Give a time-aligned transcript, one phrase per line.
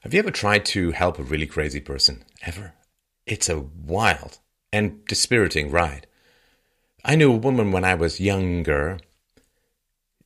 [0.00, 2.24] Have you ever tried to help a really crazy person?
[2.42, 2.72] Ever?
[3.26, 4.38] It's a wild
[4.72, 6.06] and dispiriting ride.
[7.04, 8.98] I knew a woman when I was younger.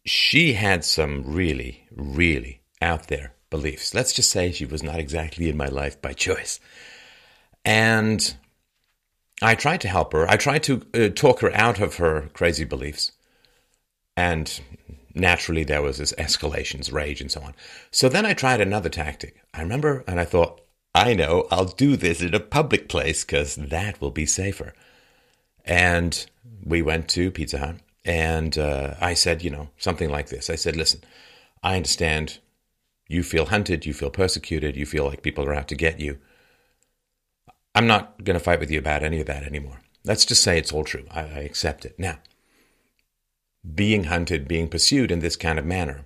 [0.05, 3.95] She had some really, really out there beliefs.
[3.95, 6.61] Let's just say she was not exactly in my life by choice.
[7.65, 8.37] And
[9.43, 10.29] I tried to help her.
[10.31, 13.11] I tried to uh, talk her out of her crazy beliefs.
[14.17, 14.61] And
[15.15, 17.55] naturally, there was this escalations, rage, and so on.
[17.91, 19.41] So then I tried another tactic.
[19.53, 20.61] I remember, and I thought,
[20.95, 24.75] I know, I'll do this in a public place because that will be safer.
[25.65, 26.25] And
[26.65, 30.51] we went to Pizza Hut, and uh, I said, you know, something like this.
[30.51, 31.01] I said, listen,
[31.63, 32.39] I understand
[33.09, 36.19] you feel hunted, you feel persecuted, you feel like people are out to get you.
[37.75, 39.81] I'm not going to fight with you about any of that anymore.
[40.05, 41.07] Let's just say it's all true.
[41.11, 41.99] I, I accept it.
[41.99, 42.19] Now,
[43.73, 46.05] being hunted, being pursued in this kind of manner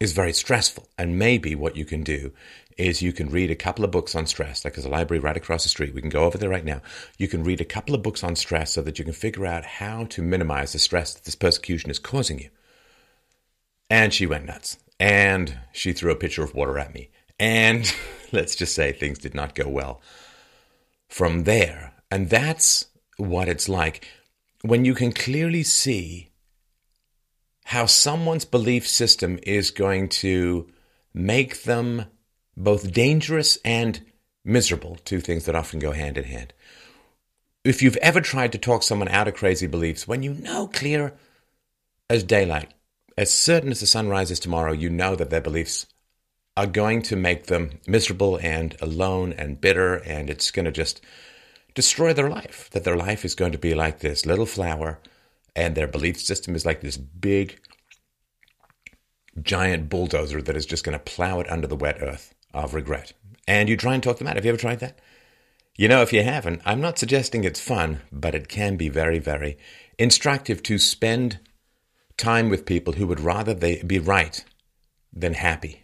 [0.00, 0.88] is very stressful.
[0.98, 2.32] And maybe what you can do
[2.76, 4.64] is you can read a couple of books on stress.
[4.64, 5.94] Like there's a library right across the street.
[5.94, 6.80] We can go over there right now.
[7.18, 9.64] You can read a couple of books on stress so that you can figure out
[9.64, 12.50] how to minimize the stress that this persecution is causing you.
[13.88, 14.78] And she went nuts.
[14.98, 17.10] And she threw a pitcher of water at me.
[17.38, 17.92] And
[18.32, 20.00] let's just say things did not go well
[21.08, 21.94] from there.
[22.10, 22.86] And that's
[23.18, 24.08] what it's like
[24.62, 26.31] when you can clearly see
[27.64, 30.68] how someone's belief system is going to
[31.14, 32.06] make them
[32.56, 34.00] both dangerous and
[34.44, 36.52] miserable, two things that often go hand in hand.
[37.64, 41.14] If you've ever tried to talk someone out of crazy beliefs, when you know clear
[42.10, 42.74] as daylight,
[43.16, 45.86] as certain as the sun rises tomorrow, you know that their beliefs
[46.56, 51.00] are going to make them miserable and alone and bitter, and it's going to just
[51.74, 52.68] destroy their life.
[52.72, 54.98] That their life is going to be like this little flower,
[55.54, 57.60] and their belief system is like this big,
[59.40, 63.12] giant bulldozer that is just going to plow it under the wet earth of regret.
[63.46, 64.36] And you try and talk them out.
[64.36, 64.98] Have you ever tried that?
[65.76, 69.18] You know, if you haven't, I'm not suggesting it's fun, but it can be very,
[69.18, 69.56] very
[69.98, 71.38] instructive to spend
[72.16, 74.44] time with people who would rather they be right
[75.12, 75.82] than happy.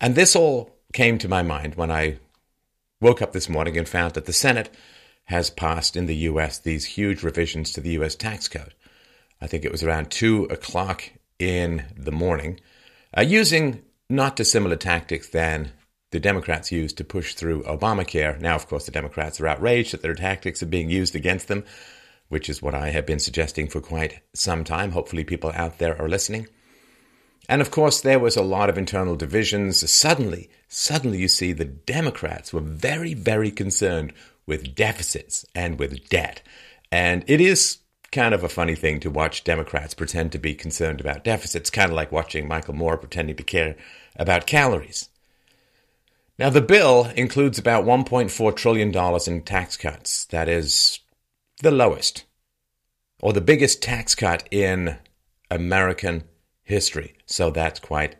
[0.00, 2.18] And this all came to my mind when I
[3.00, 4.70] woke up this morning and found that the Senate
[5.32, 8.74] has passed in the US these huge revisions to the US tax code.
[9.40, 12.60] I think it was around 2 o'clock in the morning,
[13.16, 15.72] uh, using not dissimilar tactics than
[16.10, 18.38] the Democrats used to push through Obamacare.
[18.40, 21.64] Now, of course, the Democrats are outraged that their tactics are being used against them,
[22.28, 24.90] which is what I have been suggesting for quite some time.
[24.90, 26.46] Hopefully, people out there are listening.
[27.48, 29.90] And of course, there was a lot of internal divisions.
[29.90, 34.12] Suddenly, suddenly you see the Democrats were very, very concerned
[34.46, 36.42] with deficits and with debt.
[36.90, 37.78] And it is
[38.10, 41.90] kind of a funny thing to watch Democrats pretend to be concerned about deficits, kind
[41.90, 43.76] of like watching Michael Moore pretending to care
[44.16, 45.08] about calories.
[46.38, 48.94] Now, the bill includes about $1.4 trillion
[49.26, 50.24] in tax cuts.
[50.26, 51.00] That is
[51.62, 52.24] the lowest
[53.22, 54.98] or the biggest tax cut in
[55.50, 56.24] American
[56.62, 57.14] history.
[57.26, 58.16] So that's quite,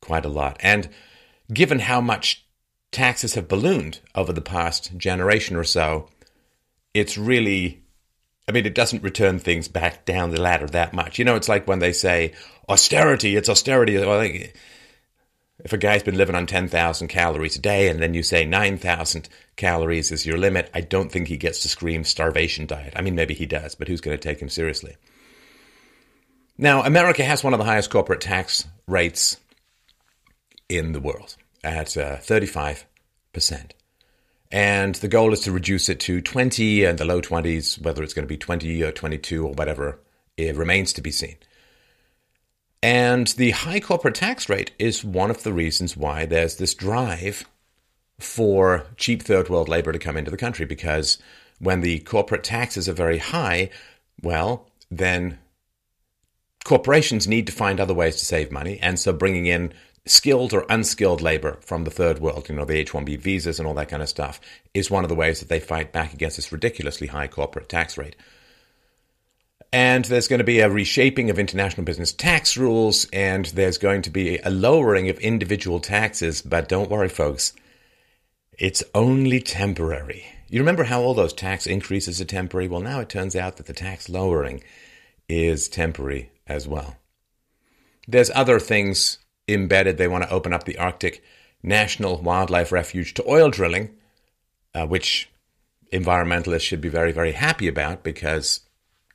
[0.00, 0.56] quite a lot.
[0.60, 0.88] And
[1.52, 2.45] given how much
[2.92, 6.08] taxes have ballooned over the past generation or so,
[6.94, 7.82] it's really
[8.48, 11.18] I mean, it doesn't return things back down the ladder that much.
[11.18, 12.32] You know, it's like when they say
[12.68, 13.98] austerity, it's austerity.
[13.98, 18.44] Well, if a guy's been living on 10,000 calories a day and then you say
[18.44, 22.92] 9,000 calories is your limit, I don't think he gets to scream starvation diet.
[22.94, 24.96] I mean, maybe he does, but who's going to take him seriously?
[26.56, 29.38] Now, America has one of the highest corporate tax rates
[30.68, 32.84] in the world at uh, 35%.
[34.52, 38.14] And the goal is to reduce it to 20 and the low 20s, whether it's
[38.14, 39.98] going to be 20 or 22 or whatever,
[40.36, 41.36] it remains to be seen.
[42.82, 47.48] And the high corporate tax rate is one of the reasons why there's this drive
[48.18, 51.18] for cheap third world labor to come into the country because
[51.58, 53.70] when the corporate taxes are very high,
[54.22, 55.38] well, then
[56.64, 58.78] corporations need to find other ways to save money.
[58.80, 59.72] And so bringing in
[60.06, 63.66] skilled or unskilled labor from the third world, you know, the H 1B visas and
[63.66, 64.40] all that kind of stuff,
[64.72, 67.98] is one of the ways that they fight back against this ridiculously high corporate tax
[67.98, 68.16] rate.
[69.72, 74.02] And there's going to be a reshaping of international business tax rules, and there's going
[74.02, 76.40] to be a lowering of individual taxes.
[76.40, 77.52] But don't worry, folks,
[78.58, 80.24] it's only temporary.
[80.48, 82.68] You remember how all those tax increases are temporary?
[82.68, 84.62] Well, now it turns out that the tax lowering
[85.28, 86.96] is temporary as well.
[88.06, 89.98] There's other things embedded.
[89.98, 91.22] They want to open up the Arctic
[91.62, 93.90] National Wildlife Refuge to oil drilling,
[94.74, 95.28] uh, which
[95.92, 98.60] environmentalists should be very, very happy about because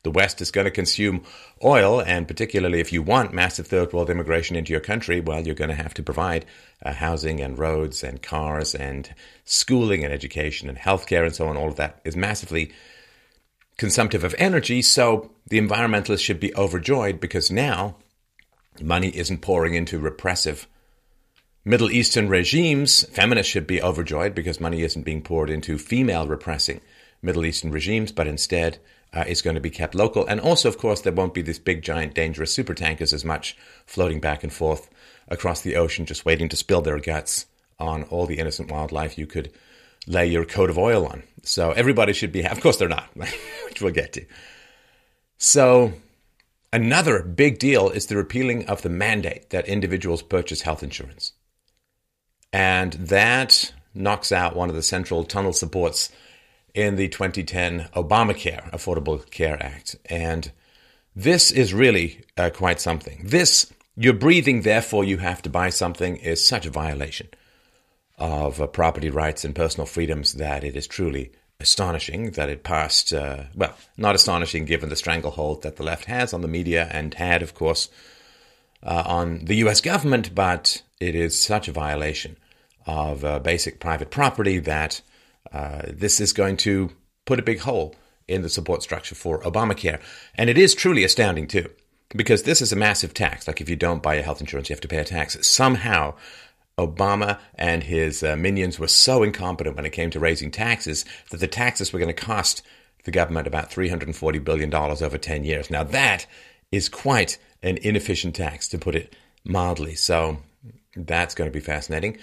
[0.04, 1.24] The West is going to consume
[1.64, 5.54] oil, and particularly if you want massive third world immigration into your country, well, you're
[5.54, 6.46] going to have to provide
[6.84, 9.14] uh, housing and roads and cars and
[9.46, 11.58] schooling and education and healthcare and so on.
[11.58, 12.72] All of that is massively
[13.78, 14.82] consumptive of energy.
[14.82, 17.98] So the environmentalists should be overjoyed because now
[18.80, 20.68] money isn't pouring into repressive
[21.64, 23.04] Middle Eastern regimes.
[23.10, 26.82] Feminists should be overjoyed because money isn't being poured into female repressing
[27.22, 28.80] Middle Eastern regimes, but instead
[29.14, 30.26] uh, is going to be kept local.
[30.26, 33.56] And also, of course, there won't be this big, giant, dangerous super tankers as much
[33.86, 34.90] floating back and forth
[35.28, 37.46] across the ocean, just waiting to spill their guts
[37.80, 39.52] on all the innocent wildlife you could
[40.08, 41.24] lay your coat of oil on.
[41.44, 43.10] So everybody should be, of course, they're not,
[43.66, 44.26] which we'll get to.
[45.38, 45.94] So
[46.74, 51.34] another big deal is the repealing of the mandate that individuals purchase health insurance.
[52.54, 56.10] And that knocks out one of the central tunnel supports
[56.74, 59.96] in the 2010 Obamacare Affordable Care Act.
[60.06, 60.52] And
[61.16, 63.22] this is really uh, quite something.
[63.26, 67.28] This, you're breathing, therefore you have to buy something, is such a violation
[68.18, 73.14] of uh, property rights and personal freedoms that it is truly astonishing that it passed.
[73.14, 77.14] Uh, well, not astonishing given the stranglehold that the left has on the media and
[77.14, 77.90] had, of course,
[78.84, 82.38] uh, on the US government, but it is such a violation
[82.86, 85.02] of uh, basic private property that
[85.52, 86.92] uh, this is going to
[87.26, 87.96] put a big hole
[88.28, 90.02] in the support structure for Obamacare.
[90.36, 91.70] And it is truly astounding, too,
[92.16, 93.48] because this is a massive tax.
[93.48, 95.38] Like if you don't buy a health insurance, you have to pay a tax.
[95.46, 96.16] Somehow,
[96.82, 101.40] Obama and his uh, minions were so incompetent when it came to raising taxes that
[101.40, 102.62] the taxes were going to cost
[103.04, 105.70] the government about $340 billion over 10 years.
[105.70, 106.26] Now, that
[106.72, 109.96] is quite an inefficient tax, to put it mildly.
[109.96, 110.38] So,
[110.96, 112.18] that's going to be fascinating.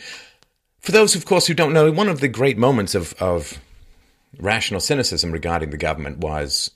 [0.80, 3.58] For those, of course, who don't know, one of the great moments of, of
[4.38, 6.70] rational cynicism regarding the government was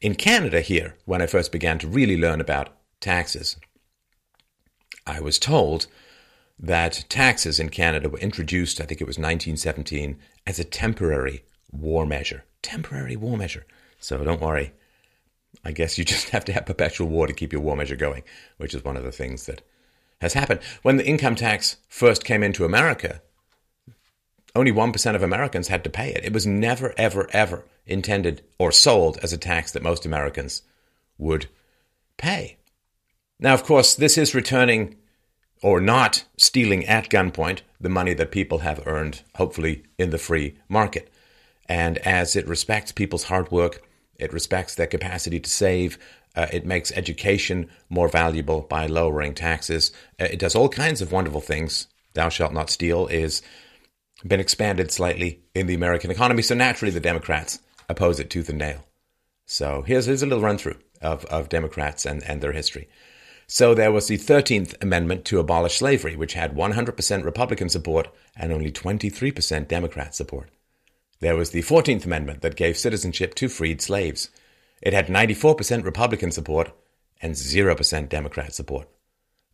[0.00, 3.56] in Canada here, when I first began to really learn about taxes.
[5.06, 5.86] I was told
[6.58, 12.06] that taxes in Canada were introduced, I think it was 1917, as a temporary war
[12.06, 12.44] measure.
[12.62, 13.66] Temporary war measure.
[13.98, 14.72] So don't worry.
[15.64, 18.22] I guess you just have to have perpetual war to keep your war measure going,
[18.58, 19.62] which is one of the things that
[20.20, 20.60] has happened.
[20.82, 23.20] When the income tax first came into America,
[24.54, 26.24] only 1% of Americans had to pay it.
[26.24, 30.62] It was never, ever, ever intended or sold as a tax that most Americans
[31.18, 31.46] would
[32.16, 32.56] pay.
[33.40, 34.96] Now, of course, this is returning
[35.62, 40.56] or not stealing at gunpoint the money that people have earned, hopefully, in the free
[40.68, 41.10] market.
[41.68, 43.82] And as it respects people's hard work,
[44.18, 45.98] it respects their capacity to save,
[46.36, 49.92] uh, it makes education more valuable by lowering taxes.
[50.20, 51.86] Uh, it does all kinds of wonderful things.
[52.14, 53.42] Thou shalt not steal is
[54.26, 56.42] been expanded slightly in the American economy.
[56.42, 58.84] So naturally, the Democrats oppose it tooth and nail.
[59.46, 62.88] So here's, here's a little run through of, of Democrats and, and their history.
[63.46, 68.52] So there was the 13th Amendment to abolish slavery, which had 100% Republican support and
[68.52, 70.48] only 23% Democrat support.
[71.20, 74.30] There was the 14th Amendment that gave citizenship to freed slaves.
[74.82, 76.72] It had 94% Republican support
[77.20, 78.88] and 0% Democrat support.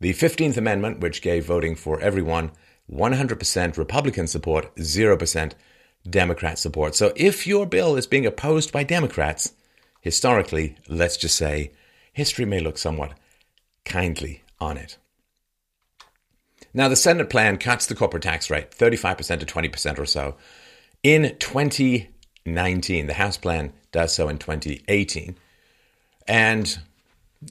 [0.01, 2.53] The 15th Amendment, which gave voting for everyone
[2.91, 5.53] 100% Republican support, 0%
[6.09, 6.95] Democrat support.
[6.95, 9.53] So if your bill is being opposed by Democrats,
[10.01, 11.73] historically, let's just say,
[12.13, 13.13] history may look somewhat
[13.85, 14.99] kindly on it.
[16.73, 20.37] Now, the Senate plan cuts the corporate tax rate 35% to 20% or so.
[21.03, 25.37] In 2019, the House plan does so in 2018.
[26.29, 26.79] And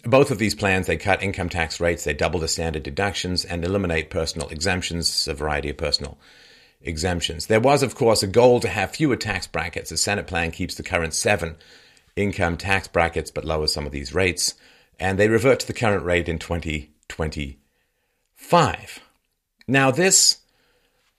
[0.06, 3.66] both of these plans, they cut income tax rates, they double the standard deductions, and
[3.66, 6.18] eliminate personal exemptions, a variety of personal
[6.82, 7.48] exemptions.
[7.48, 9.90] There was, of course, a goal to have fewer tax brackets.
[9.90, 11.56] The Senate plan keeps the current seven
[12.16, 14.56] income tax brackets but lowers some of these rates,
[15.00, 19.00] and they revert to the current rate in 2025.
[19.68, 20.38] Now, this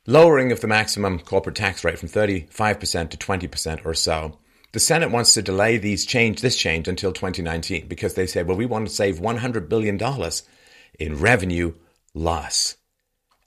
[0.06, 4.38] lowering of the maximum corporate tax rate from 35% to 20% or so
[4.72, 8.56] the Senate wants to delay these change this change until 2019 because they say, well,
[8.56, 10.44] we want to save 100 billion dollars
[10.98, 11.74] in revenue
[12.14, 12.76] loss,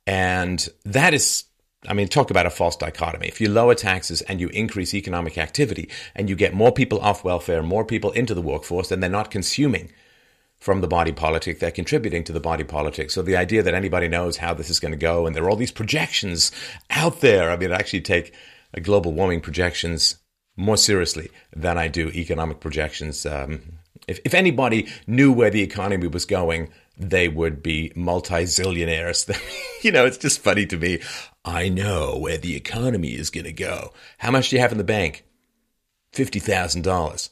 [0.05, 1.45] and that is.
[1.85, 3.27] I mean, talk about a false dichotomy.
[3.27, 7.25] If you lower taxes and you increase economic activity and you get more people off
[7.25, 9.91] welfare, more people into the workforce, then they're not consuming
[10.63, 11.59] from the body politic.
[11.59, 13.11] They're contributing to the body politic.
[13.11, 15.49] So the idea that anybody knows how this is going to go and there are
[15.49, 16.53] all these projections
[16.89, 17.51] out there.
[17.51, 18.33] I mean, I actually take
[18.81, 20.15] global warming projections
[20.55, 23.25] more seriously than I do economic projections.
[23.25, 29.37] Um, if, if anybody knew where the economy was going, they would be multi-zillionaires.
[29.83, 31.01] you know, it's just funny to me.
[31.43, 33.91] I know where the economy is going to go.
[34.19, 35.25] How much do you have in the bank?
[36.13, 37.29] $50,000.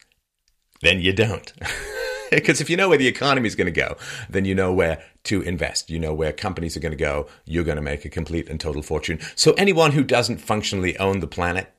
[0.82, 1.54] then you don't.
[2.42, 3.98] Because if you know where the economy is going to go,
[4.30, 5.90] then you know where to invest.
[5.90, 7.28] You know where companies are going to go.
[7.46, 9.20] You're going to make a complete and total fortune.
[9.36, 11.74] So anyone who doesn't functionally own the planet,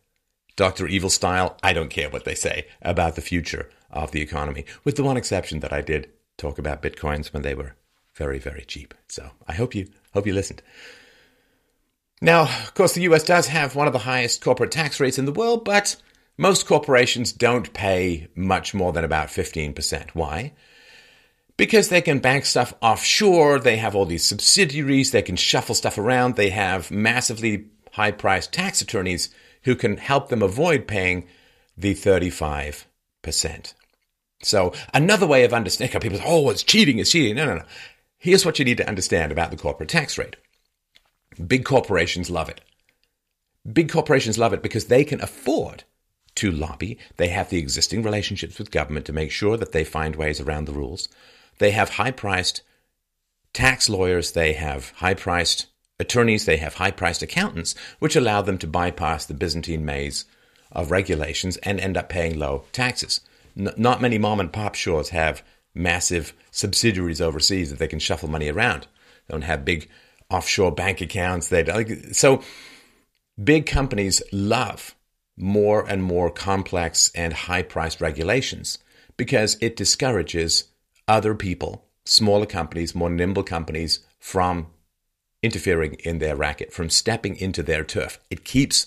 [0.55, 0.87] Dr.
[0.87, 4.97] Evil style, I don't care what they say about the future of the economy, with
[4.97, 7.75] the one exception that I did talk about bitcoins when they were
[8.15, 8.95] very, very cheap.
[9.09, 10.63] So I hope you hope you listened.
[12.21, 15.25] Now, of course, the US does have one of the highest corporate tax rates in
[15.25, 15.97] the world, but
[16.39, 20.11] most corporations don't pay much more than about 15%.
[20.11, 20.55] Why?
[21.57, 25.99] Because they can bank stuff offshore, they have all these subsidiaries, they can shuffle stuff
[25.99, 29.29] around, they have massively high priced tax attorneys
[29.65, 31.29] who can help them avoid paying
[31.77, 32.87] the 35%.
[34.43, 37.37] So, another way of understanding, people say, oh, it's cheating, it's cheating.
[37.37, 37.65] No, no, no.
[38.19, 40.37] Here's what you need to understand about the corporate tax rate
[41.47, 42.61] big corporations love it.
[43.71, 45.85] Big corporations love it because they can afford
[46.37, 46.99] to lobby.
[47.17, 50.65] They have the existing relationships with government to make sure that they find ways around
[50.65, 51.09] the rules.
[51.59, 52.63] They have high priced
[53.53, 55.67] tax lawyers, they have high priced
[55.99, 60.25] attorneys, they have high priced accountants, which allow them to bypass the Byzantine maze
[60.71, 63.21] of regulations and end up paying low taxes.
[63.57, 65.43] N- not many mom and pop shows have
[65.75, 68.87] massive subsidiaries overseas that they can shuffle money around.
[69.27, 69.89] They don't have big
[70.31, 71.49] offshore bank accounts.
[71.49, 72.43] They like so
[73.43, 74.95] big companies love
[75.37, 78.79] more and more complex and high priced regulations
[79.17, 80.65] because it discourages
[81.09, 84.67] other people, smaller companies, more nimble companies from
[85.43, 88.19] interfering in their racket, from stepping into their turf.
[88.31, 88.87] It keeps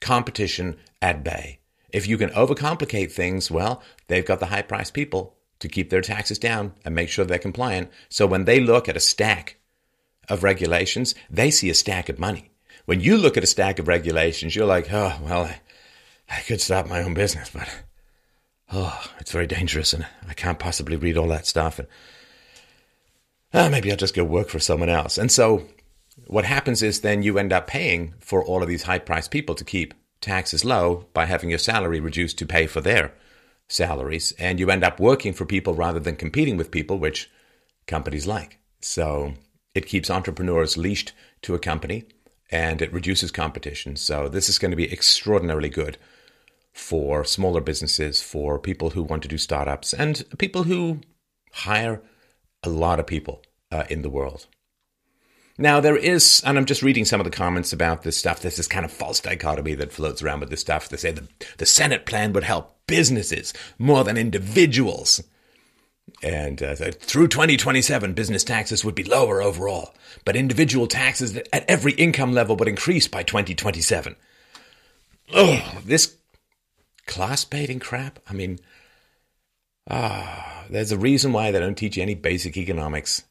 [0.00, 1.60] competition at bay.
[1.90, 6.02] If you can overcomplicate things, well, they've got the high priced people to keep their
[6.02, 7.90] taxes down and make sure they're compliant.
[8.08, 9.56] So when they look at a stack
[10.28, 12.50] of regulations, they see a stack of money.
[12.88, 15.60] When you look at a stack of regulations, you're like, oh, well, I,
[16.30, 17.68] I could start my own business, but
[18.72, 21.78] oh, it's very dangerous and I can't possibly read all that stuff.
[21.78, 21.86] And
[23.52, 25.18] oh, maybe I'll just go work for someone else.
[25.18, 25.66] And so
[26.28, 29.54] what happens is then you end up paying for all of these high priced people
[29.56, 29.92] to keep
[30.22, 33.12] taxes low by having your salary reduced to pay for their
[33.68, 34.32] salaries.
[34.38, 37.30] And you end up working for people rather than competing with people, which
[37.86, 38.60] companies like.
[38.80, 39.34] So
[39.74, 42.06] it keeps entrepreneurs leashed to a company
[42.50, 43.96] and it reduces competition.
[43.96, 45.98] So this is going to be extraordinarily good
[46.72, 51.00] for smaller businesses, for people who want to do startups, and people who
[51.52, 52.00] hire
[52.62, 54.46] a lot of people uh, in the world.
[55.60, 58.40] Now, there is, and I'm just reading some of the comments about this stuff.
[58.40, 60.88] There's this kind of false dichotomy that floats around with this stuff.
[60.88, 61.26] They say the,
[61.56, 65.20] the Senate plan would help businesses more than individuals.
[66.22, 71.92] And uh, through 2027, business taxes would be lower overall, but individual taxes at every
[71.92, 74.16] income level would increase by 2027.
[75.34, 76.16] Oh, this
[77.06, 78.18] class baiting crap.
[78.28, 78.58] I mean,
[79.90, 83.24] ah, there's a reason why they don't teach you any basic economics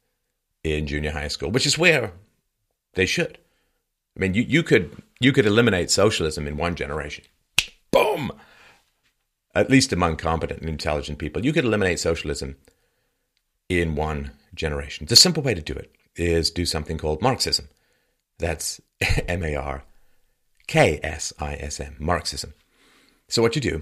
[0.64, 2.12] in junior high school, which is where
[2.94, 3.38] they should.
[4.16, 7.26] I mean, you, you could you could eliminate socialism in one generation.
[7.92, 8.32] Boom.
[9.58, 12.58] At least among competent and intelligent people, you could eliminate socialism
[13.68, 15.08] in one generation.
[15.08, 17.68] The simple way to do it is do something called Marksism.
[18.38, 18.80] That's
[19.28, 19.84] M A R
[20.68, 22.54] K S I S M, Marksism.
[23.30, 23.82] So what you do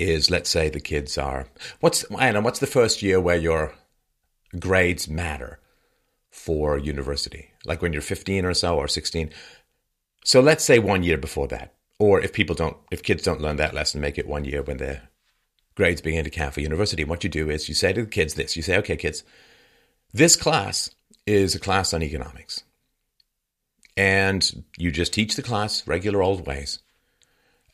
[0.00, 1.46] is, let's say the kids are
[1.78, 3.74] what's know what's the first year where your
[4.58, 5.60] grades matter
[6.30, 9.30] for university, like when you're 15 or so or 16.
[10.24, 13.56] So let's say one year before that, or if people don't, if kids don't learn
[13.56, 15.08] that lesson, make it one year when they're
[15.78, 17.04] grades begin to count for university.
[17.04, 19.22] What you do is you say to the kids this you say, okay, kids,
[20.12, 20.90] this class
[21.24, 22.64] is a class on economics.
[23.96, 26.80] And you just teach the class regular old ways.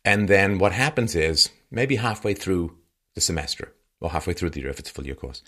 [0.05, 2.77] And then what happens is maybe halfway through
[3.15, 5.43] the semester, or halfway through the year if it's a full year course,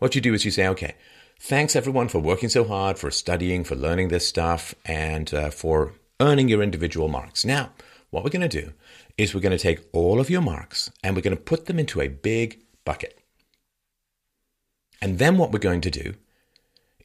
[0.00, 0.96] what you do is you say, okay,
[1.38, 5.94] thanks everyone for working so hard, for studying, for learning this stuff, and uh, for
[6.18, 7.44] earning your individual marks.
[7.44, 7.70] Now,
[8.10, 8.72] what we're going to do
[9.16, 11.78] is we're going to take all of your marks and we're going to put them
[11.78, 13.18] into a big bucket.
[15.00, 16.14] And then what we're going to do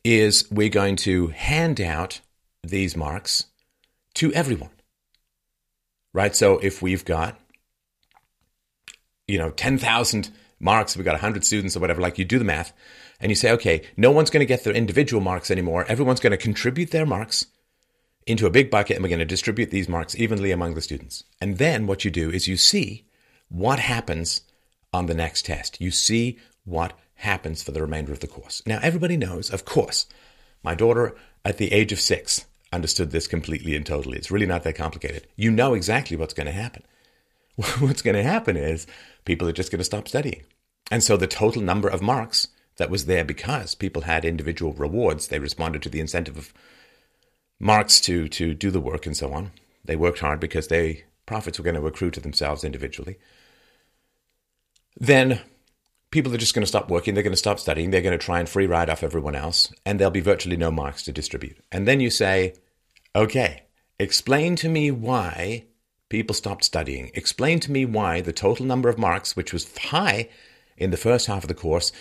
[0.03, 2.21] is we're going to hand out
[2.63, 3.45] these marks
[4.15, 4.71] to everyone.
[6.13, 6.35] Right?
[6.35, 7.39] So if we've got,
[9.27, 12.73] you know, 10,000 marks, we've got 100 students or whatever, like you do the math
[13.19, 15.85] and you say, okay, no one's going to get their individual marks anymore.
[15.87, 17.45] Everyone's going to contribute their marks
[18.25, 21.23] into a big bucket and we're going to distribute these marks evenly among the students.
[21.39, 23.05] And then what you do is you see
[23.49, 24.41] what happens
[24.91, 25.79] on the next test.
[25.79, 28.61] You see what happens for the remainder of the course.
[28.65, 30.07] Now, everybody knows, of course,
[30.63, 34.17] my daughter at the age of six understood this completely and totally.
[34.17, 35.27] It's really not that complicated.
[35.35, 36.83] You know exactly what's going to happen.
[37.79, 38.87] what's going to happen is
[39.23, 40.43] people are just going to stop studying.
[40.91, 45.27] And so the total number of marks that was there because people had individual rewards,
[45.27, 46.53] they responded to the incentive of
[47.59, 49.51] marks to, to do the work and so on.
[49.83, 53.17] They worked hard because they profits were going to accrue to themselves individually.
[54.97, 55.41] Then
[56.11, 58.23] people are just going to stop working, they're going to stop studying, they're going to
[58.23, 61.57] try and free ride off everyone else, and there'll be virtually no marks to distribute.
[61.71, 62.53] And then you say,
[63.15, 63.63] okay,
[63.99, 65.65] explain to me why
[66.09, 67.11] people stopped studying.
[67.13, 70.29] Explain to me why the total number of marks, which was high
[70.77, 71.91] in the first half of the course,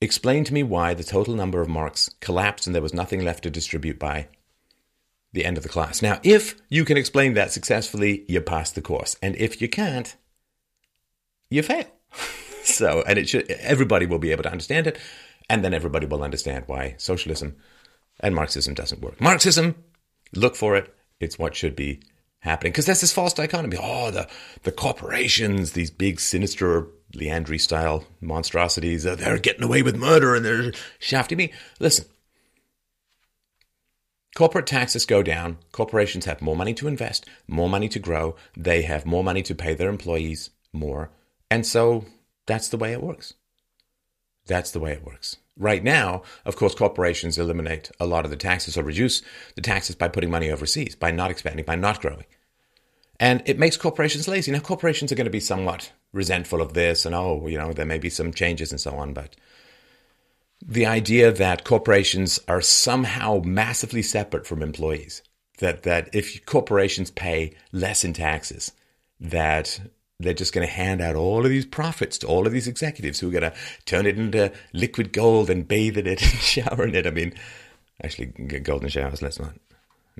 [0.00, 3.42] explain to me why the total number of marks collapsed and there was nothing left
[3.42, 4.28] to distribute by
[5.34, 6.00] the end of the class.
[6.00, 9.16] Now, if you can explain that successfully, you pass the course.
[9.20, 10.16] And if you can't,
[11.50, 11.86] you fail.
[12.62, 14.98] so, and it should, everybody will be able to understand it.
[15.50, 17.56] And then everybody will understand why socialism
[18.20, 19.20] and Marxism doesn't work.
[19.20, 19.74] Marxism,
[20.34, 20.94] look for it.
[21.18, 22.00] It's what should be
[22.38, 23.76] happening because there's this false dichotomy.
[23.80, 24.28] Oh, the
[24.62, 30.44] the corporations, these big sinister Leandri style monstrosities, uh, they're getting away with murder and
[30.44, 31.52] they're shafting me.
[31.80, 32.06] Listen,
[34.34, 35.58] corporate taxes go down.
[35.72, 38.36] Corporations have more money to invest, more money to grow.
[38.56, 41.10] They have more money to pay their employees more,
[41.50, 42.04] and so
[42.46, 43.34] that's the way it works.
[44.46, 45.36] That's the way it works.
[45.56, 49.22] Right now, of course, corporations eliminate a lot of the taxes or reduce
[49.54, 52.24] the taxes by putting money overseas, by not expanding, by not growing.
[53.20, 54.50] And it makes corporations lazy.
[54.50, 57.86] Now, corporations are going to be somewhat resentful of this, and oh, you know, there
[57.86, 59.36] may be some changes and so on, but
[60.66, 65.22] the idea that corporations are somehow massively separate from employees,
[65.58, 68.72] that, that if corporations pay less in taxes,
[69.20, 69.80] that
[70.18, 73.20] they're just going to hand out all of these profits to all of these executives
[73.20, 73.54] who are going to
[73.84, 77.06] turn it into liquid gold and bathe in it and shower in it.
[77.06, 77.34] I mean,
[78.02, 79.22] actually, golden showers.
[79.22, 79.54] Let's not.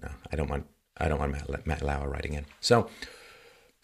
[0.03, 0.67] No, I don't want
[0.99, 2.47] I don't want Matt, Matt Lauer writing in.
[2.61, 2.89] So,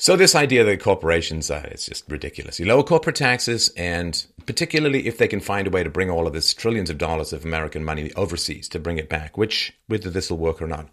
[0.01, 2.59] so this idea that corporations, uh, it's just ridiculous.
[2.59, 6.27] You lower corporate taxes, and particularly if they can find a way to bring all
[6.27, 10.09] of this trillions of dollars of American money overseas to bring it back, which whether
[10.09, 10.89] this will work or not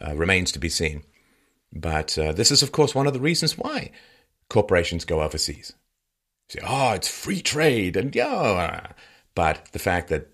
[0.00, 1.02] uh, remains to be seen.
[1.72, 3.90] But uh, this is, of course, one of the reasons why
[4.50, 5.72] corporations go overseas.
[6.52, 8.92] You say, oh, it's free trade, and yeah,
[9.34, 10.28] but the fact that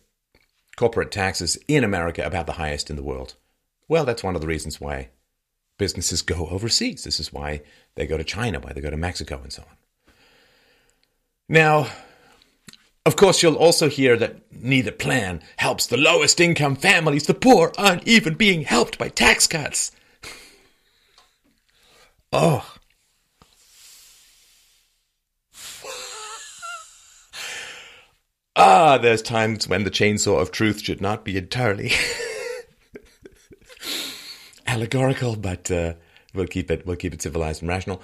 [0.76, 3.36] corporate taxes in America are about the highest in the world
[3.88, 5.10] well, that's one of the reasons why
[5.78, 7.04] businesses go overseas.
[7.04, 7.62] This is why
[7.94, 9.76] they go to China, why they go to Mexico, and so on.
[11.48, 11.88] Now,
[13.04, 17.26] of course, you'll also hear that neither plan helps the lowest income families.
[17.26, 19.92] The poor aren't even being helped by tax cuts.
[22.32, 22.74] Oh.
[28.56, 31.92] ah, there's times when the chainsaw of truth should not be entirely
[34.66, 35.94] allegorical, but uh,
[36.34, 38.02] we'll keep it we'll keep it civilized and rational.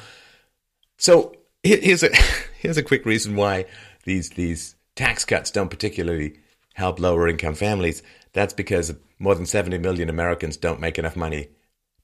[0.98, 2.10] So here's a
[2.58, 3.66] here's a quick reason why
[4.04, 6.38] these these tax cuts don't particularly
[6.74, 8.02] help lower income families.
[8.32, 11.48] That's because more than 70 million Americans don't make enough money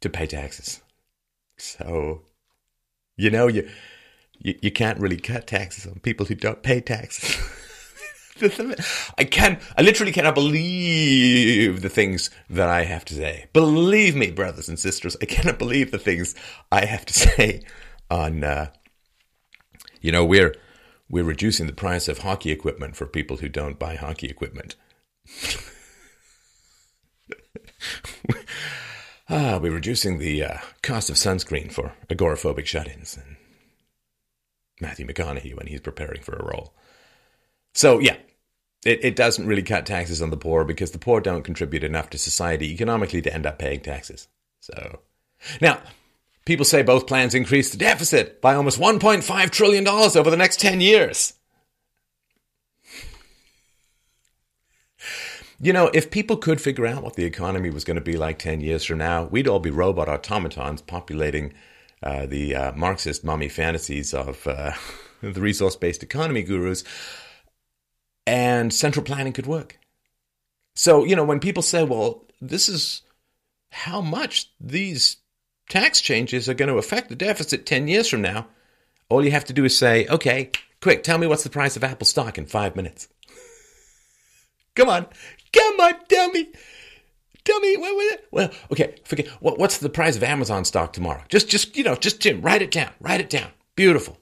[0.01, 0.81] to pay taxes.
[1.57, 2.23] So,
[3.17, 3.69] you know, you
[4.39, 7.37] you, you can't really cut taxes on people who don't pay taxes.
[9.19, 13.47] I can I literally cannot believe the things that I have to say.
[13.53, 16.35] Believe me, brothers and sisters, I cannot believe the things
[16.71, 17.63] I have to say
[18.11, 18.71] on uh,
[20.01, 20.55] you know, we're
[21.11, 24.77] we're reducing the price of hockey equipment for people who don't buy hockey equipment.
[29.29, 33.37] ah, we're reducing the uh, cost of sunscreen for agoraphobic shut-ins and
[34.81, 36.75] Matthew McConaughey when he's preparing for a role.
[37.75, 38.17] So yeah,
[38.89, 42.09] it, it doesn't really cut taxes on the poor because the poor don't contribute enough
[42.11, 44.29] to society economically to end up paying taxes.
[44.61, 45.01] So
[45.61, 45.81] now,
[46.47, 50.81] people say both plans increase the deficit by almost $1.5 trillion over the next 10
[50.81, 51.35] years.
[55.61, 58.39] You know, if people could figure out what the economy was going to be like
[58.39, 61.53] 10 years from now, we'd all be robot automatons populating
[62.03, 64.73] uh, the uh, Marxist mummy fantasies of uh,
[65.21, 66.85] the resource based economy gurus
[68.29, 69.79] and central planning could work.
[70.77, 73.03] So, you know, when people say, well, this is
[73.71, 75.17] how much these
[75.71, 78.47] tax changes are going to affect the deficit 10 years from now,
[79.09, 80.51] all you have to do is say, okay,
[80.83, 83.09] quick, tell me what's the price of Apple stock in five minutes.
[84.75, 85.07] Come on,
[85.53, 86.53] come on, tell me.
[87.43, 91.25] Tell me, what, well, okay, forget, what, what's the price of Amazon stock tomorrow?
[91.29, 93.51] Just, just, you know, just Jim, write it down, write it down.
[93.75, 94.19] Beautiful.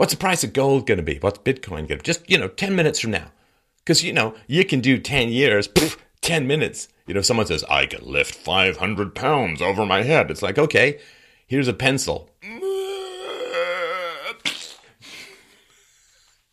[0.00, 1.18] What's the price of gold going to be?
[1.18, 2.02] What's Bitcoin going to be?
[2.04, 3.32] Just, you know, 10 minutes from now.
[3.80, 6.88] Because, you know, you can do 10 years, poof, 10 minutes.
[7.06, 10.56] You know, if someone says, I can lift 500 pounds over my head, it's like,
[10.56, 10.98] okay,
[11.46, 12.30] here's a pencil.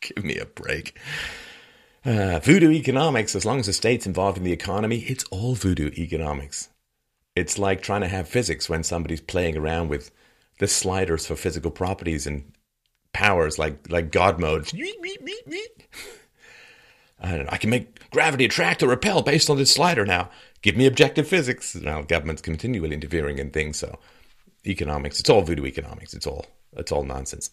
[0.01, 0.99] Give me a break.
[2.03, 5.91] Uh, voodoo economics, as long as the state's involved in the economy, it's all voodoo
[5.97, 6.67] economics.
[7.33, 10.11] It's like trying to have physics when somebody's playing around with
[10.59, 12.51] the sliders for physical properties and
[13.13, 14.71] powers like like God mode.
[17.19, 17.45] I know.
[17.49, 20.29] I can make gravity attract or repel based on this slider now.
[20.61, 21.75] Give me objective physics.
[21.75, 23.99] Now government's continually interfering in things, so
[24.65, 25.19] economics.
[25.19, 26.13] It's all voodoo economics.
[26.13, 27.51] It's all it's all nonsense.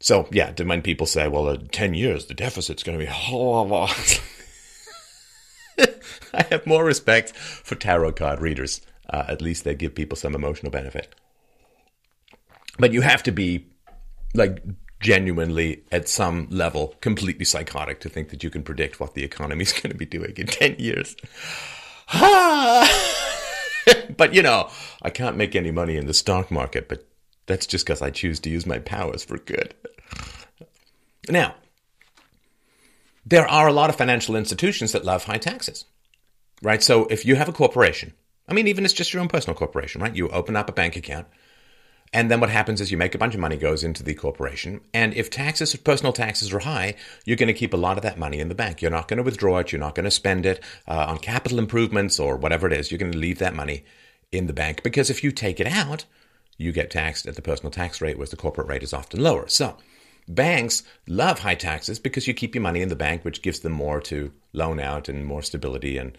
[0.00, 3.10] So yeah, to when people say, "Well, in ten years the deficit's going to be,"
[6.34, 8.80] I have more respect for tarot card readers.
[9.08, 11.14] Uh, at least they give people some emotional benefit.
[12.78, 13.66] But you have to be
[14.34, 14.62] like
[15.00, 19.62] genuinely at some level completely psychotic to think that you can predict what the economy
[19.62, 21.16] is going to be doing in 10 years.
[24.16, 24.70] but you know,
[25.02, 27.06] I can't make any money in the stock market, but
[27.46, 29.74] that's just because I choose to use my powers for good.
[31.28, 31.54] Now,
[33.24, 35.84] there are a lot of financial institutions that love high taxes,
[36.62, 36.82] right?
[36.82, 38.12] So if you have a corporation,
[38.48, 40.14] I mean, even it's just your own personal corporation, right?
[40.14, 41.26] You open up a bank account
[42.12, 44.82] and then what happens is you make a bunch of money goes into the corporation.
[44.92, 46.94] And if taxes, personal taxes are high,
[47.24, 48.82] you're going to keep a lot of that money in the bank.
[48.82, 49.72] You're not going to withdraw it.
[49.72, 52.90] You're not going to spend it uh, on capital improvements or whatever it is.
[52.90, 53.84] You're going to leave that money
[54.30, 56.04] in the bank because if you take it out,
[56.58, 59.48] you get taxed at the personal tax rate, whereas the corporate rate is often lower.
[59.48, 59.78] So
[60.28, 63.72] banks love high taxes because you keep your money in the bank, which gives them
[63.72, 66.16] more to loan out and more stability and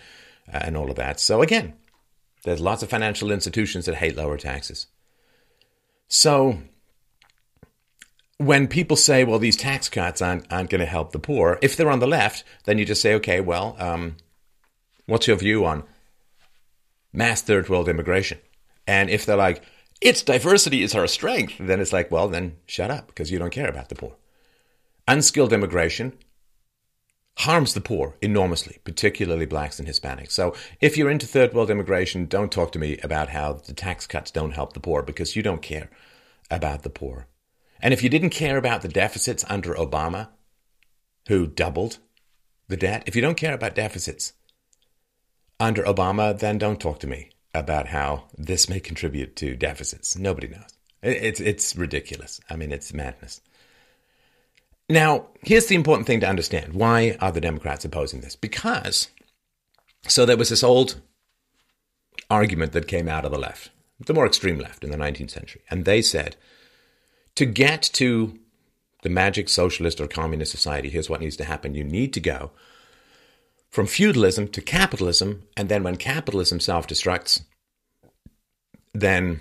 [0.52, 1.20] uh, and all of that.
[1.20, 1.74] So again,
[2.44, 4.88] there's lots of financial institutions that hate lower taxes.
[6.14, 6.60] So
[8.38, 11.76] when people say, well, these tax cuts aren't, aren't going to help the poor, if
[11.76, 14.18] they're on the left, then you just say, okay, well, um,
[15.08, 15.84] what's your view on
[17.12, 18.38] mass third world immigration?
[18.86, 19.64] And if they're like,
[20.02, 23.50] its diversity is our strength, then it's like, well, then shut up because you don't
[23.50, 24.16] care about the poor.
[25.08, 26.14] Unskilled immigration
[27.38, 30.32] harms the poor enormously, particularly blacks and Hispanics.
[30.32, 34.06] So if you're into third world immigration, don't talk to me about how the tax
[34.06, 35.90] cuts don't help the poor because you don't care
[36.52, 37.28] about the poor.
[37.82, 40.30] And if you didn't care about the deficits under Obama,
[41.28, 41.98] who doubled
[42.68, 44.34] the debt, if you don't care about deficits
[45.60, 50.18] under Obama, then don't talk to me about how this may contribute to deficits.
[50.18, 50.70] Nobody knows.
[51.02, 52.40] It's, it's ridiculous.
[52.50, 53.42] I mean, it's madness.
[54.90, 56.74] Now, here's the important thing to understand.
[56.74, 58.36] Why are the Democrats opposing this?
[58.36, 59.10] Because,
[60.08, 61.02] so there was this old
[62.30, 65.62] argument that came out of the left, the more extreme left in the 19th century,
[65.70, 66.36] and they said
[67.36, 68.38] to get to
[69.04, 71.76] the magic socialist or communist society, here's what needs to happen.
[71.76, 72.52] You need to go
[73.70, 77.42] from feudalism to capitalism, and then when capitalism self destructs,
[78.94, 79.40] then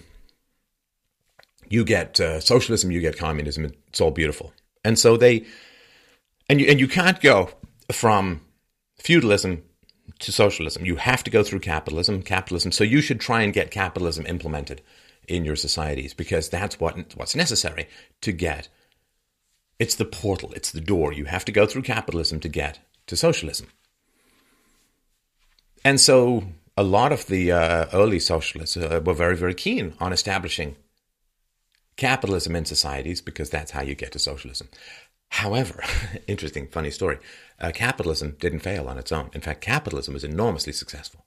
[1.68, 3.72] you get uh, socialism, you get communism.
[3.88, 4.52] It's all beautiful.
[4.84, 5.44] And so they,
[6.48, 7.50] and you, and you can't go
[7.90, 8.40] from
[8.98, 9.62] feudalism
[10.20, 10.84] to socialism.
[10.84, 12.72] You have to go through capitalism, capitalism.
[12.72, 14.82] So you should try and get capitalism implemented
[15.28, 17.88] in your societies because that's what what's necessary
[18.20, 18.68] to get.
[19.78, 21.12] It's the portal, it's the door.
[21.12, 23.68] You have to go through capitalism to get to socialism.
[25.84, 26.44] And so
[26.76, 30.76] a lot of the uh, early socialists uh, were very, very keen on establishing
[31.96, 34.68] capitalism in societies because that's how you get to socialism.
[35.30, 35.82] However,
[36.26, 37.18] interesting, funny story.
[37.60, 39.30] Uh, capitalism didn't fail on its own.
[39.32, 41.24] In fact, capitalism was enormously successful.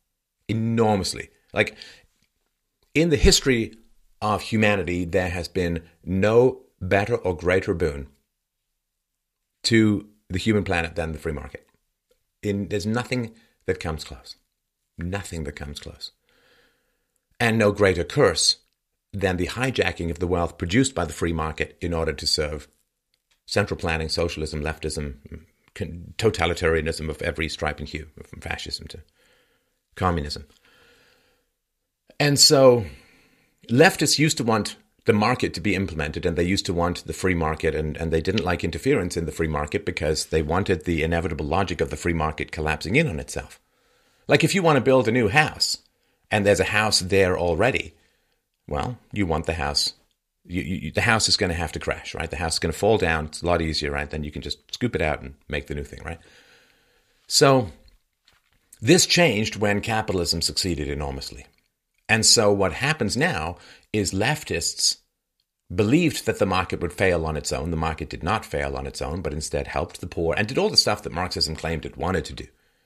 [0.48, 1.30] Enormously.
[1.54, 1.76] Like,
[2.94, 3.76] in the history
[4.22, 8.08] of humanity, there has been no better or greater boon
[9.64, 11.68] to the human planet than the free market.
[12.42, 13.34] In, there's nothing
[13.66, 14.36] that comes close.
[14.98, 16.12] Nothing that comes close.
[17.40, 18.58] And no greater curse
[19.20, 22.68] than the hijacking of the wealth produced by the free market in order to serve
[23.46, 25.18] central planning, socialism, leftism,
[25.76, 29.00] totalitarianism of every stripe and hue, from fascism to
[29.96, 30.46] communism.
[32.20, 32.86] And so
[33.70, 34.76] leftists used to want
[35.06, 38.12] the market to be implemented and they used to want the free market and, and
[38.12, 41.92] they didn't like interference in the free market because they wanted the inevitable logic of
[41.92, 43.60] the free market collapsing in on itself.
[44.28, 45.78] Like if you want to build a new house
[46.32, 47.94] and there's a house there already,
[48.68, 49.94] well, you want the house.
[50.48, 52.30] You, you, the house is going to have to crash, right?
[52.30, 53.26] The house is going to fall down.
[53.26, 54.10] It's a lot easier, right?
[54.10, 56.20] Then you can just scoop it out and make the new thing, right?
[57.28, 57.70] So
[58.82, 61.48] this changed when capitalism succeeded enormously.
[62.08, 63.58] And so what happens now
[63.92, 64.98] is leftists
[65.74, 67.72] believed that the market would fail on its own.
[67.72, 70.60] The market did not fail on its own, but instead helped the poor and did
[70.60, 72.46] all the stuff that Marxism claimed it wanted to do.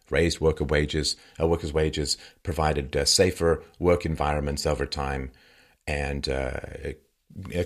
[0.10, 5.32] Raised worker wages, uh, workers' wages, provided uh, safer work environments over time,
[5.90, 6.60] and uh,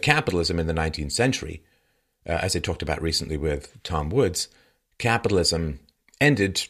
[0.02, 1.64] capitalism in the 19th century
[2.26, 4.48] uh, as I talked about recently with Tom Woods,
[4.98, 5.80] capitalism
[6.22, 6.68] ended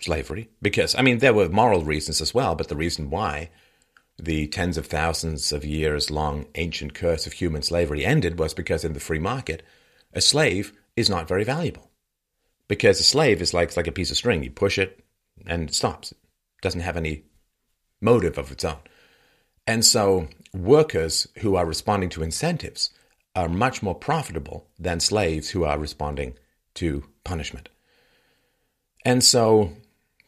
[0.00, 3.50] slavery because, I mean, there were moral reasons as well, but the reason why
[4.18, 8.84] the tens of thousands of years long ancient curse of human slavery ended was because
[8.84, 9.62] in the free market,
[10.12, 11.90] a slave is not very valuable.
[12.68, 14.42] Because a slave is like, like a piece of string.
[14.42, 15.04] You push it
[15.46, 16.12] and it stops.
[16.12, 16.18] It
[16.62, 17.24] doesn't have any
[18.00, 18.78] motive of its own.
[19.66, 22.90] And so workers who are responding to incentives
[23.34, 26.34] are much more profitable than slaves who are responding
[26.74, 27.68] to punishment.
[29.04, 29.72] And so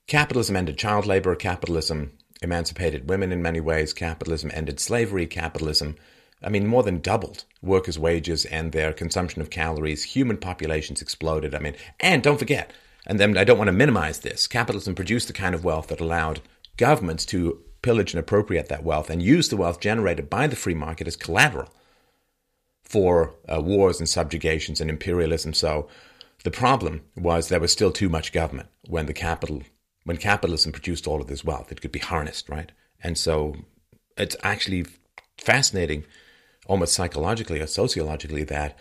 [0.06, 5.96] capitalism ended child labor, capitalism emancipated women in many ways, capitalism ended slavery, capitalism,
[6.42, 10.04] I mean, more than doubled workers' wages and their consumption of calories.
[10.04, 11.54] Human populations exploded.
[11.54, 12.72] I mean, and don't forget,
[13.06, 16.00] and then I don't want to minimize this, capitalism produced the kind of wealth that
[16.00, 16.40] allowed
[16.76, 20.74] governments to pillage and appropriate that wealth and use the wealth generated by the free
[20.74, 21.68] market as collateral
[22.82, 25.54] for uh, wars and subjugations and imperialism.
[25.54, 25.86] So
[26.42, 29.62] the problem was there was still too much government when the capital
[30.02, 31.70] when capitalism produced all of this wealth.
[31.70, 32.72] It could be harnessed, right?
[33.04, 33.54] And so
[34.16, 34.86] it's actually
[35.38, 36.04] fascinating,
[36.66, 38.76] almost psychologically or sociologically, that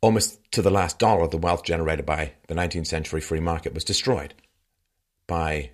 [0.00, 3.84] almost to the last dollar, the wealth generated by the 19th century free market was
[3.84, 4.32] destroyed
[5.26, 5.72] by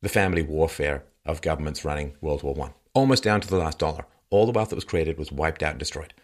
[0.00, 2.72] the family warfare of governments running World War I.
[2.94, 4.06] Almost down to the last dollar.
[4.30, 6.14] All the wealth that was created was wiped out and destroyed.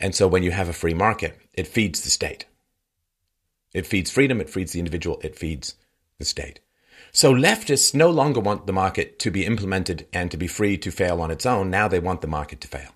[0.00, 2.46] And so when you have a free market, it feeds the state.
[3.72, 5.74] It feeds freedom, it feeds the individual, it feeds
[6.18, 6.60] the state.
[7.12, 10.90] So leftists no longer want the market to be implemented and to be free to
[10.90, 11.70] fail on its own.
[11.70, 12.90] Now they want the market to fail.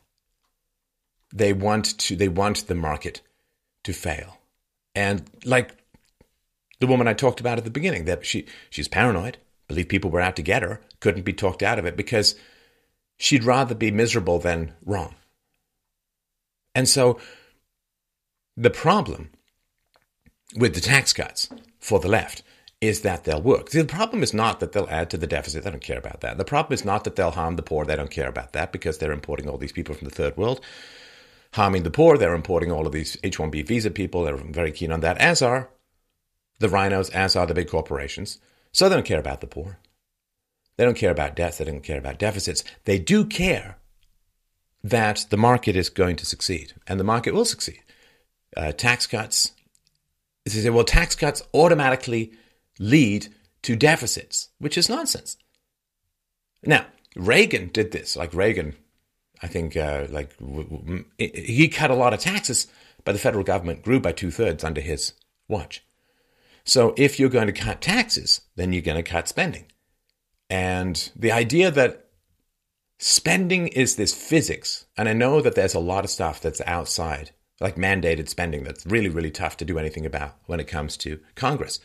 [1.34, 3.22] They want to they want the market
[3.84, 4.38] to fail.
[4.94, 5.76] And like
[6.80, 10.20] the woman I talked about at the beginning, that she she's paranoid, believed people were
[10.20, 12.34] out to get her, couldn't be talked out of it because
[13.18, 15.14] she'd rather be miserable than wrong.
[16.74, 17.18] And so
[18.56, 19.30] the problem
[20.56, 21.48] with the tax cuts
[21.78, 22.42] for the left
[22.80, 23.70] is that they'll work.
[23.70, 25.62] The problem is not that they'll add to the deficit.
[25.62, 26.36] They don't care about that.
[26.36, 27.84] The problem is not that they'll harm the poor.
[27.84, 30.60] They don't care about that because they're importing all these people from the third world.
[31.54, 34.24] Harming the poor, they're importing all of these H 1B visa people.
[34.24, 35.68] They're very keen on that, as are
[36.58, 38.38] the RINOs, as are the big corporations.
[38.72, 39.78] So they don't care about the poor.
[40.76, 41.58] They don't care about debts.
[41.58, 42.64] They don't care about deficits.
[42.84, 43.76] They do care
[44.82, 47.82] that the market is going to succeed, and the market will succeed.
[48.56, 49.52] Uh, tax cuts.
[50.44, 52.32] They say, well, tax cuts automatically
[52.78, 53.28] lead
[53.62, 55.36] to deficits, which is nonsense.
[56.64, 58.16] Now, Reagan did this.
[58.16, 58.74] Like Reagan,
[59.40, 60.34] I think, uh, like
[61.18, 62.66] he cut a lot of taxes,
[63.04, 65.12] but the federal government grew by two thirds under his
[65.48, 65.84] watch.
[66.64, 69.66] So if you're going to cut taxes, then you're going to cut spending.
[70.48, 72.08] And the idea that
[72.98, 77.30] spending is this physics, and I know that there's a lot of stuff that's outside,
[77.60, 81.20] like mandated spending, that's really, really tough to do anything about when it comes to
[81.34, 81.80] Congress.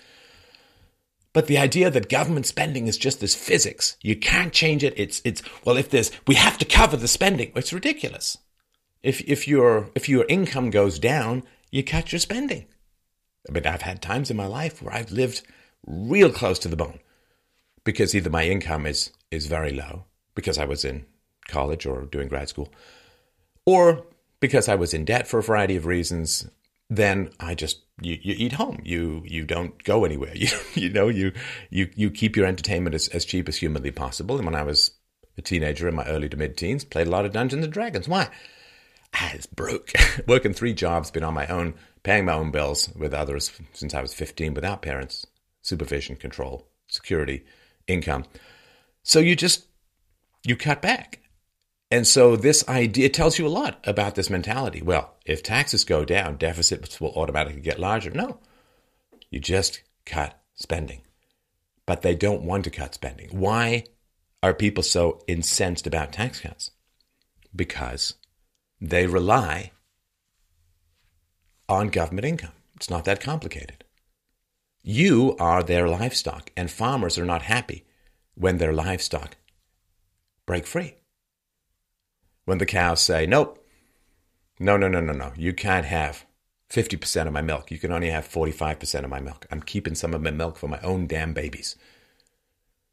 [1.34, 4.94] But the idea that government spending is just this physics, you can't change it.
[4.98, 7.52] It's it's well, if there's we have to cover the spending.
[7.56, 8.40] It's ridiculous.
[9.04, 12.66] If if your if your income goes down, you cut your spending.
[13.48, 15.42] I mean, I've had times in my life where I've lived
[15.86, 17.00] real close to the bone
[17.84, 20.06] because either my income is is very low
[20.36, 21.06] because I was in
[21.48, 22.70] college or doing grad school,
[23.66, 24.06] or
[24.40, 26.50] because I was in debt for a variety of reasons,
[26.90, 28.80] then I just you, you eat home.
[28.84, 30.34] You you don't go anywhere.
[30.36, 31.32] You you know you
[31.70, 34.38] you you keep your entertainment as, as cheap as humanly possible.
[34.38, 34.92] And when I was
[35.38, 38.08] a teenager in my early to mid teens, played a lot of Dungeons and Dragons.
[38.08, 38.30] Why?
[39.14, 39.92] Ah, I was broke,
[40.28, 44.02] working three jobs, been on my own, paying my own bills with others since I
[44.02, 45.26] was fifteen, without parents,
[45.62, 47.44] supervision, control, security,
[47.88, 48.26] income.
[49.04, 49.68] So you just
[50.44, 51.20] you cut back.
[51.90, 54.82] And so this idea tells you a lot about this mentality.
[54.82, 58.12] Well, if taxes go down, deficits will automatically get larger.
[58.12, 58.40] No,
[59.30, 61.04] you just cut spending.
[61.86, 63.30] But they don't want to cut spending.
[63.32, 63.86] Why
[64.44, 66.72] are people so incensed about tax cuts?
[67.56, 68.16] Because
[68.82, 69.72] they rely
[71.70, 72.54] on government income.
[72.76, 73.84] It's not that complicated.
[74.84, 77.86] You are their livestock, and farmers are not happy
[78.36, 79.36] when their livestock
[80.46, 80.96] break free
[82.48, 83.62] when the cows say, nope,
[84.58, 86.26] no, no, no, no, no, you can't have
[86.70, 87.70] 50% of my milk.
[87.70, 89.46] You can only have 45% of my milk.
[89.52, 91.76] I'm keeping some of my milk for my own damn babies.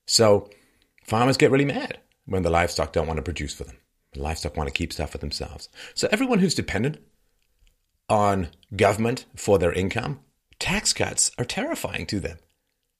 [0.06, 0.50] So
[1.04, 3.78] farmers get really mad when the livestock don't want to produce for them.
[4.12, 5.68] The livestock want to keep stuff for themselves.
[5.94, 6.98] So everyone who's dependent
[8.14, 10.20] on government for their income,
[10.60, 12.38] tax cuts are terrifying to them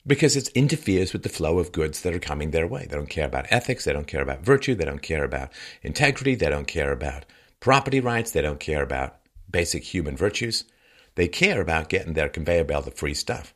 [0.05, 2.85] because it interferes with the flow of goods that are coming their way.
[2.85, 6.35] They don't care about ethics, they don't care about virtue, they don't care about integrity,
[6.35, 7.27] they don't care about
[7.61, 10.65] property rights, they don't care about basic human virtues.
[11.15, 13.55] They care about getting their conveyor belt of free stuff.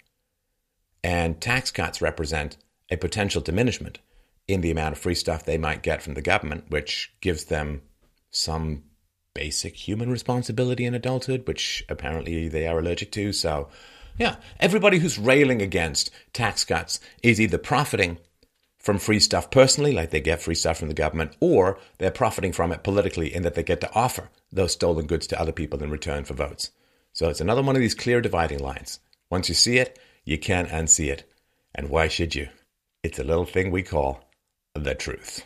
[1.03, 2.57] And tax cuts represent
[2.89, 3.99] a potential diminishment
[4.47, 7.83] in the amount of free stuff they might get from the government, which gives them
[8.31, 8.85] some
[9.39, 13.33] basic human responsibility in adulthood, which apparently they are allergic to.
[13.33, 13.69] So,
[14.19, 18.19] yeah, everybody who's railing against tax cuts is either profiting
[18.81, 22.53] from free stuff personally, like they get free stuff from the government, or they're profiting
[22.53, 25.85] from it politically in that they get to offer those stolen goods to other people
[25.85, 26.73] in return for votes.
[27.13, 28.99] So it's another one of these clear dividing lines.
[29.31, 31.31] Once you see it, you can't unsee it.
[31.77, 32.49] And why should you?
[33.05, 34.29] It's a little thing we call
[34.75, 35.45] the truth.